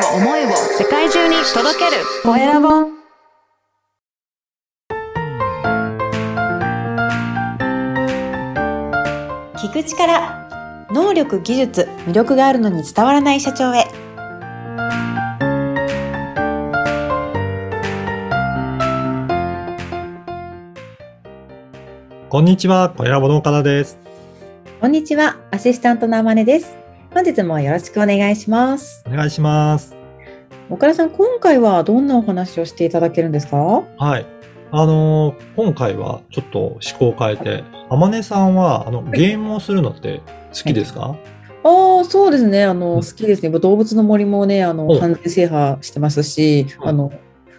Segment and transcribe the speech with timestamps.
[0.00, 2.02] を思いを世界中に届ける。
[2.22, 2.68] コエラボ
[9.56, 10.48] 聞く力
[10.90, 13.84] 能力技術魅力があるのに伝わらない社長へ。
[22.28, 23.98] こんにちは、小ラボの岡田です。
[24.80, 26.79] こんにちはアシスタントのあまねです
[27.12, 29.96] 本日もよろしくお願いしますお願いします。
[30.68, 33.56] 岡田さん今回はどんなお話をしていただけるんですか？
[33.56, 34.26] はい。
[34.70, 40.20] あのー今回はちょっと思考を変えて、あまねさんは、あの、ゲームをするのって
[40.54, 41.16] 好きですか、
[41.64, 42.62] ああ、そうですね。
[42.62, 43.50] あの、うん好きですね。
[43.58, 47.12] 動物の森もね、あの、お完全制覇してますし、うんあの、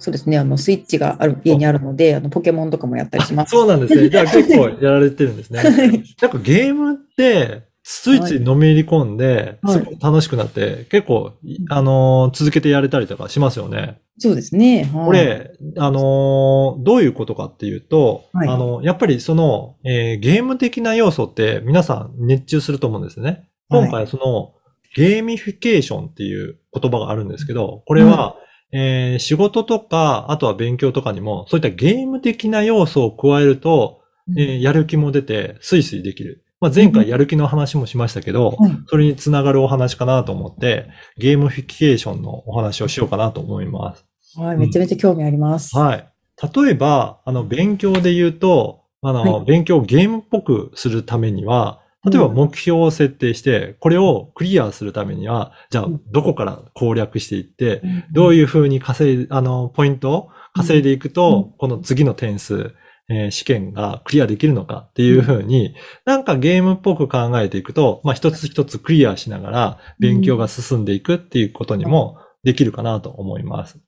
[0.00, 0.36] そうですね。
[0.36, 3.50] あの、スイッチがある、家にあるので、あの、ポケモンとかもやったりします。
[3.50, 4.10] そうなんですね。
[4.10, 5.62] じゃあ 結構やられてるんですね。
[5.62, 14.00] なんかゲームって、ついついのめり込んで、はいすごく楽しくなって、結構、いあのー続けてやれたりとかしますよね。
[14.18, 14.90] そうですね。
[14.92, 23.48] はいこれ、あのーどういうことかっていうと、はいあの、やっぱりその、えーゲーム的な要素って皆さん熱中すると思うんですね。
[23.68, 24.52] はい今回その、
[24.96, 28.34] ゲーミフィケーションっていう言葉があるんですけど、これは、
[28.72, 34.00] えー仕事とか、あとは勉強とかにも、そういったゲーム的な要素を加えると、
[34.36, 36.42] えーやる気も出て、スイスイできる。
[36.60, 44.06] まあ、前回やる気の話もしましたけど、はいそれにつながるお話かなと思って、ゲームフィケーションのお話をしようかなと思います。
[44.38, 44.56] はい。
[44.56, 45.76] めちゃめちゃ興味あります。
[45.76, 46.08] はい。
[46.54, 62.74] 例えば、あの、勉強で言うと、あの、は勉強をゲームっぽくするためには、例えばうん目標を設定して、これをクリアするためには、じゃあうん、どこから攻略していって、うんどういうふうに稼い、あの、ポイントを稼いでいくと、うこの次の点数、
[63.08, 73.76] えー試験がクリアできるのかっていうふうに、なんかゲームっぽく考えていくと、まあ一つ一つクリアしながら勉強が進んでいくっていうことにもできるかなと思います。
[73.76, 73.86] はい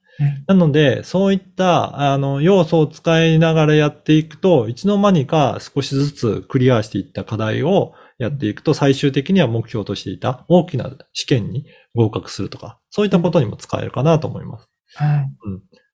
[0.48, 14.68] なので、そういった、あの、要素を使いながらやっていくと、いつの間にか少しずつクリアしていった課題をやっていくと、最終的には目標としていた大きな試験に合格するとか、そういったことにも使えるかなと思います。
[14.96, 15.30] はい。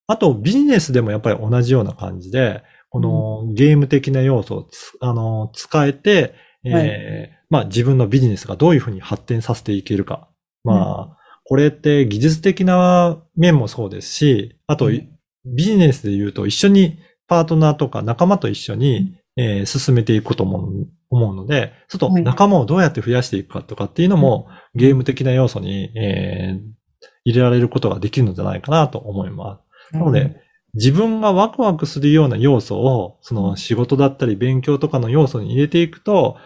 [0.06, 2.62] あと、ビジネスでもやっぱり同じような感じで、
[2.94, 6.32] このゲーム的な要素をつあの使えて、
[6.64, 10.28] えーまあ自分のビジネスがどういうふうに発展させていけるか。
[10.62, 15.08] まあ、これって技術的な面もそうですし、あと、うん。
[15.44, 20.70] ビジネスで言うと一緒にパートナーとか仲間と一緒に、えー進めていくことも
[21.10, 22.22] 思うので、ちょっとはい。
[22.22, 24.46] 仲間をどうやって増やしていくかとかっていうのも、
[24.76, 26.74] ゲーム的な要素に、えー
[27.24, 29.60] 入れられることができるのじゃないかなと思いま
[29.90, 29.96] す。
[29.96, 30.43] なので、
[30.74, 36.36] 自分がワクワクするような要素を、その仕事だったり勉強とかの要素に入れていくと、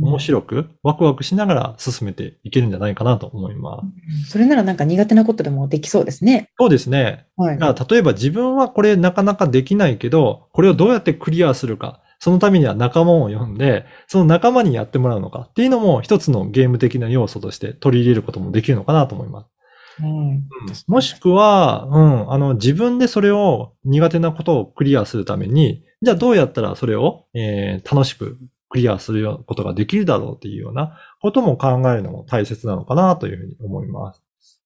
[0.00, 3.80] 面白くワクワクしながら進めていけるんじゃないかなと思いま
[4.24, 4.32] す。
[4.32, 6.50] それならなんか苦手なことでもできそうですね。
[6.58, 7.26] そうですね。
[7.36, 7.58] はい。
[7.58, 12.02] が例えば自分はこれなかなかできないけど、これをどうやってクリアするか。
[12.20, 19.57] そのためには仲間を呼んで、その仲間にやってもらうのかっていうのも一つのゲーム的な要素として取り入れることもできるのかなと思います。
[20.00, 20.42] はい
[20.86, 28.38] もしくは、うん、あの、自分でそれを苦手なことをクリアするために、じゃあどうやったらそれを、えー楽しく
[28.70, 34.22] クリアするよことができるだろうっていうようなことも考えるのも大切なのかなというふうに思います。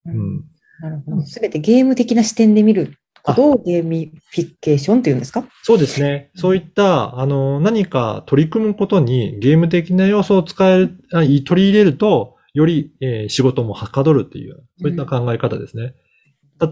[0.06, 0.44] うん。
[0.80, 1.22] なるほど。
[1.22, 5.44] すべてゲーム的な視点で見ることをゲーミフィケーションっていうんですか？
[5.62, 6.32] そうですね。
[6.34, 10.98] そういった、あの、何か取り組むことにゲーム的な要素を使える、
[11.44, 15.94] 取り入れると、より、えー仕事もはかどるっていう、そういった考え方ですね。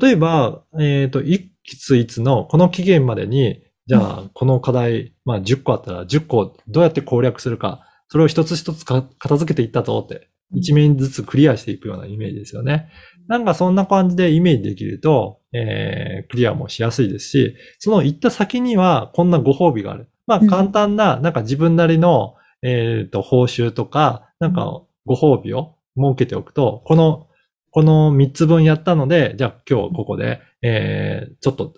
[0.00, 12.90] 例えば、えっ、と、いついつのこの期限までに、じゃあ、この課題、まあ、10個あったら10個どうやって攻略するか、それを一つ一つか片付けていったぞって、一面ずつクリアしていくようなイメージですよね。
[13.28, 20.08] なんかそんな感じでイメージできると、えークリアもしやすいですし、その行った先にはこんなご褒美がある。
[20.26, 27.26] まあうん簡単な、なんか自分なりの、えっ、と、報酬とか、なんかご褒美を設けておくと、この、
[27.70, 31.74] この3つ分やったので、じゃあ今日ここで、えーちょっと、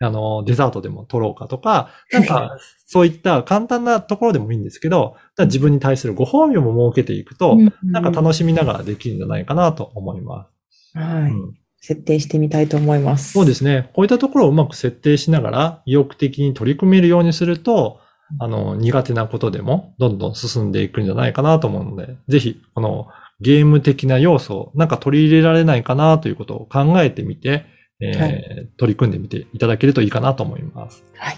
[0.00, 10.48] あの、デザートでも取ろうかとか、なんか、 そういった簡単なところでもいいんですけど、自分に対するご褒美も設けていくと、なんか楽しみながらできるんじゃないかなと思いま
[10.92, 10.98] す。
[10.98, 11.30] はい。
[11.30, 11.54] うん
[11.86, 13.32] 設定してみたいと思います。
[13.32, 13.90] そうですね。
[13.92, 18.00] こういったところをうまく設定しながら、意欲的に取り組めるようにすると、
[18.38, 23.08] あの、苦手なことでもどんどん進んでいくんじゃないかなと思うので、ぜひ、この
[23.40, 27.66] ゲーム的な要素をなんか取り入れられないかなということを考えてみて、
[28.00, 31.04] えーは取り組んでみていただけるといいかなと思います。
[31.16, 31.36] はい。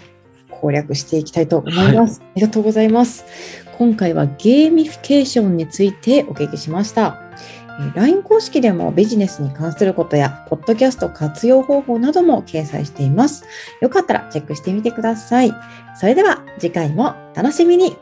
[0.49, 2.21] 攻略していきたいと思います。
[2.21, 3.25] ありがとうございます。
[3.77, 7.26] 今回はゲーミフィケーションについてお聞きしました。
[7.79, 13.45] えー LINE 公式でもビジネスに関することや、ポッドキャスト活用方法なども掲載しています。
[13.81, 15.53] よかったらチェックしてみてください。
[15.99, 17.97] それでは次回も楽しみに